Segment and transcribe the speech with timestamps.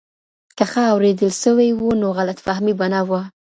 [0.57, 3.21] که ښه اورېدل سوي و نو غلط فهمي به نه وه.